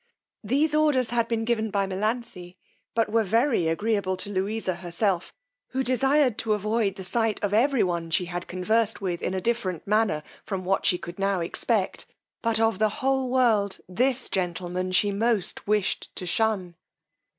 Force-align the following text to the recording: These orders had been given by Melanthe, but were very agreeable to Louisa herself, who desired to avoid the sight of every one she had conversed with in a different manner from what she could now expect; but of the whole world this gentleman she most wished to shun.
These 0.43 0.73
orders 0.73 1.11
had 1.11 1.27
been 1.27 1.45
given 1.45 1.69
by 1.69 1.85
Melanthe, 1.85 2.55
but 2.95 3.11
were 3.11 3.23
very 3.23 3.67
agreeable 3.67 4.17
to 4.17 4.31
Louisa 4.31 4.73
herself, 4.77 5.31
who 5.73 5.83
desired 5.83 6.39
to 6.39 6.53
avoid 6.53 6.95
the 6.95 7.03
sight 7.03 7.39
of 7.43 7.53
every 7.53 7.83
one 7.83 8.09
she 8.09 8.25
had 8.25 8.47
conversed 8.47 8.99
with 8.99 9.21
in 9.21 9.35
a 9.35 9.41
different 9.41 9.85
manner 9.85 10.23
from 10.43 10.65
what 10.65 10.87
she 10.87 10.97
could 10.97 11.19
now 11.19 11.39
expect; 11.39 12.07
but 12.41 12.59
of 12.59 12.79
the 12.79 12.89
whole 12.89 13.29
world 13.29 13.77
this 13.87 14.27
gentleman 14.27 14.91
she 14.91 15.11
most 15.11 15.67
wished 15.67 16.09
to 16.15 16.25
shun. 16.25 16.73